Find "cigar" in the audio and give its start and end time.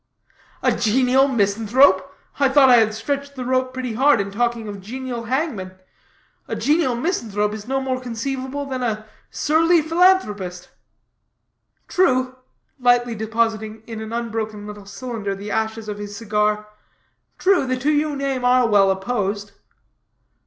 16.17-16.67